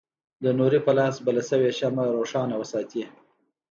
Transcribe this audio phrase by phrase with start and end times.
[0.43, 3.03] د نوري په لاس بله شوې شمعه روښانه وساتي.